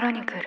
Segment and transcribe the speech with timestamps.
[0.00, 0.40] クロニクル。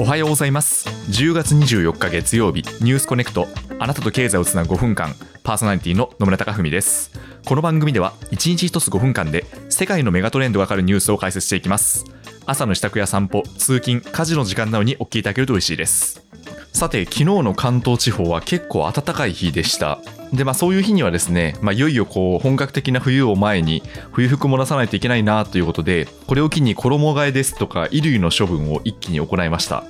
[0.00, 0.88] おはようございます。
[1.10, 3.46] 10月24日月曜日ニュースコネクト。
[3.78, 7.10] あなたと経済をつなぐ5分間パーソナリティの野村貴文です。
[7.44, 12.06] この番組では1日1つ5分間で世界のメガトレンドがわかるニュースを解説していきます。
[12.46, 16.24] 朝の支度や散歩通勤家事の時間などにお聞きいただけると嬉しいです。
[16.72, 19.98] さて昨日の関東地方は結構暖かい日でした。
[20.32, 29.84] でまあそういう日にはですね、まあ、いよいよこう本格的な冬を前に冬服も出さないといけないなということでこれを機に衣替えですとか衣類の処分を一気に行いました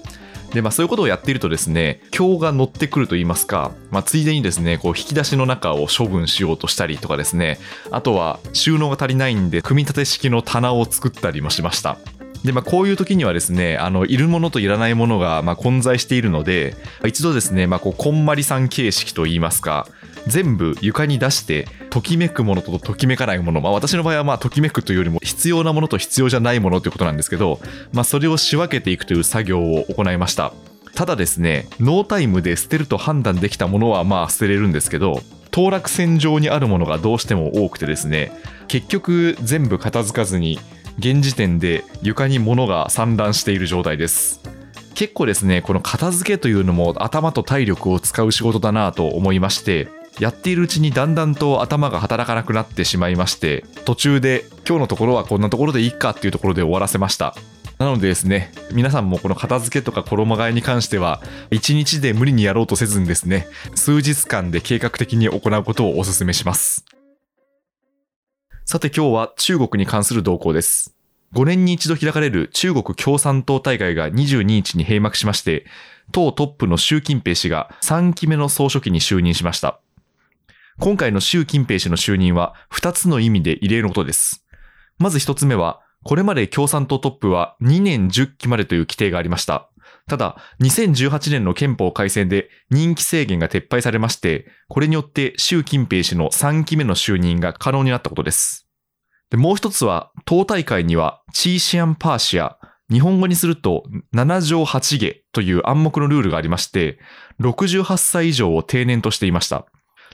[0.53, 7.59] でまあ、そういうことをやっているとですね、今日が乗ってくると言いますか、まあ、ついでにですね、こう引き出しの中を処分しようとしたりとかですね、
[7.91, 11.97] あとは収納が足りないんで、組み立て式の棚を作ったりもしました。
[12.45, 19.87] で、まあ、こういう時にはですね、あの、いるものといらないものが、まあ、混在しているので、一度ですね、まあ、こう、こんまりさん形式と言いますか、
[20.27, 27.61] 全部床に出して、ときめくものとときめかないもの、まあ、私の場合はまあときめくというよりも必要なものと必要じゃないものということなんですけど、
[27.93, 30.53] まあ、それを仕分けていくという作業を行いました。
[30.95, 38.33] ただですね、ノータイムで捨てると判断できたものはまあ捨てれるんですけど、当落線上にあるものがどうしても多くてですね、
[38.69, 40.59] 結局全部片付かずに、
[40.99, 44.41] 現時点で床に物が散乱している状態です。
[44.95, 49.89] 結構ですね、この片付けというのも頭と体力を使う仕事だなと思いまして、
[50.21, 57.35] やっているうちにだんだんと頭が働かなくなってしまいまして、途中で今日のところはこんなところでいいかっていうところで終わらせました。
[57.79, 66.85] なのでですね、皆さんもこの片付けとか衣替えに関しては、1日で無理にやろうとせずにですね、数日間で計画的に行うことをお勧めします。
[68.65, 70.95] さて今日は中国に関する動向です。
[71.35, 75.67] 5年に一度開かれる中国共産党大会が22日に閉幕しまして、
[76.13, 79.81] 党トップの習近平氏が3期目の総書記に就任しました。
[80.79, 84.47] 今回の習近平氏の就任は2つの意味で異例のことです。
[84.99, 89.72] まず1つ目は、これまで共産党トップは2年10期までという規定がありました。
[90.09, 98.69] ただ、2018年の憲法改正で任期制限が撤廃されまして、これによって習近平氏の3期目の就任が可能になったことです。
[99.31, 102.59] でもう一つは、党大会には、チーシアンパーシア、
[102.91, 103.85] 日本語にすると
[104.15, 106.99] 7条8下という暗黙のルールがありまして、
[107.41, 109.67] 68歳以上を定年としていました。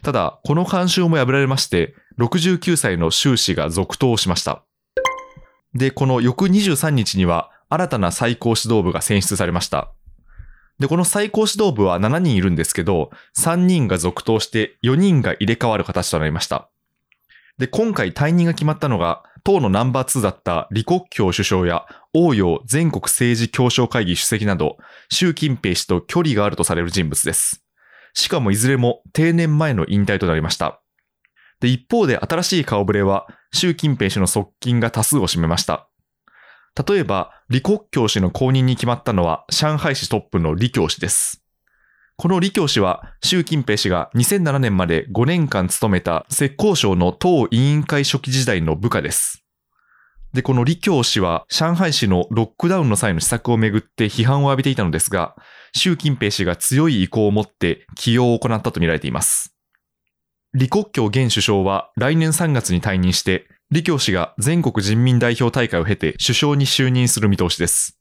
[0.03, 4.63] ただ、この慣習も破られまして、69歳の習氏が続投しました。
[5.75, 9.93] で、この翌23日には新たな最高指導部が選出されました。
[10.79, 16.71] で、この最高指導部は7人いるんですけど、3人が続投して4人が入れ替わる形となりました。
[17.59, 24.77] で、今回退任が決まったのが、党のナンバー2だった李克強首相や王陽全国政治協商会議主席など、
[25.11, 27.65] 習近平氏と距離があるとされる人物です。
[28.15, 30.81] しかもいずれも定年前の引退となりました。
[31.61, 35.89] で、一方で新しい顔ぶれは、習近平氏の側近が多数を占めました。
[36.87, 41.43] 例えば、李克強氏の後任に決まったのは、上海市トップの李強氏です。
[42.19, 49.47] この李強氏は、習近平氏が2007年まで5年間務めた浙江省の党委員会初期時代の部下です。
[50.35, 55.35] で、この李強氏は、上海市のロックダウンの際の施策をめぐって批判を浴びていたのですが、
[55.75, 59.55] 習近平氏が強い意向を持って起用を行ったとみられています。
[60.53, 67.99] 李克強現首相は来年3月に退任して、李強氏が全国人民代表大会を経て首相に就任する見通しです。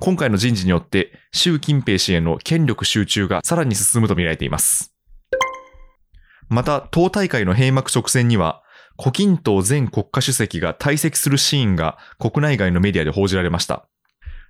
[0.00, 4.92] 今回の人事によって習近平氏への権力集中がさらに進むと見られています。
[6.48, 8.64] また、党大会の閉幕直前には、
[8.96, 13.86] 胡錦涛前国家主席が退席するシーンが国内外のメディアで報じられました。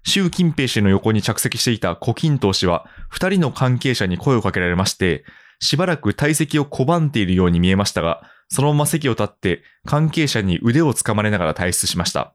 [0.04, 5.26] 習近平氏の横に着席していた胡錦涛氏は、二人の関係者に声をかけられまして、
[5.58, 12.34] しばらく退席を拒んでいるように見えましたが、そのまま席を立って関係者に腕をつかまれながら退出しました。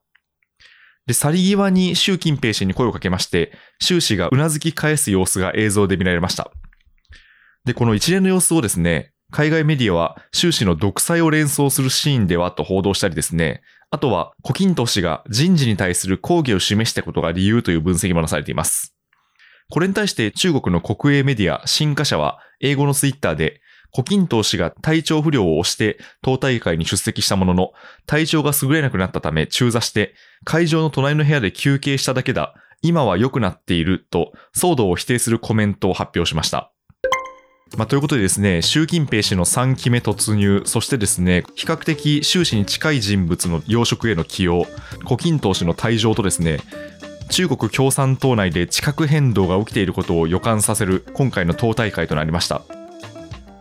[1.05, 6.51] で、去り際に習近平氏に声をかけまして、習氏が頷き返す様子が映像で見られました。
[7.65, 13.61] で、この一連の様子をですね、海外メディアは習氏の独裁を連想するシーンではと報道したりですね、
[13.91, 18.95] あとは、胡錦涛氏が人事に対する抗議を示したことが理由という分析もなされています。
[19.69, 23.61] これに対して中国の国営メディア、新華社は英語のツイッターで、
[23.95, 27.71] 胡錦涛氏が体調不良を押して党大会に出席したものの、
[28.05, 36.73] 体調が優れなくなったため中座して、会場の隣の部屋で休憩しただけだ、今は良くなっていると、騒動を否定するコメントを発表しました。
[37.77, 44.65] まあ、ということでですね、習近平氏の3期目突入、そしてですね、比較的習氏に近い人物の要職への起用、
[45.05, 46.59] 胡錦涛氏の退場とですね、
[47.29, 52.61] 中国共産党内で地殻変動が起きていることを予感させる今回の党大会となりました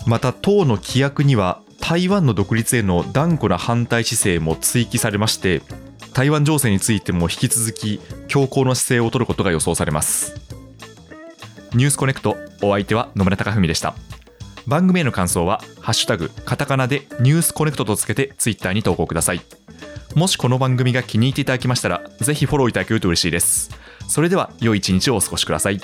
[0.06, 5.62] また党の規約には台湾の独立への断固な反対姿勢も追記されまして
[6.12, 10.34] 台湾情勢についても引き続き強硬な姿勢を取ることが予想されます。
[11.74, 13.94] ニュースコネクトお相手は野村貴文でした。
[14.66, 19.40] 番組への感想は「ハッシュタグカタカナ」でニュースコネクトとつけてツイッターに投稿ください。
[20.14, 23.70] もしこの番組が気に入っていただけましたらぜひフォローいただけると嬉しいです。
[24.08, 25.80] それでは良い一日をお過ごしください。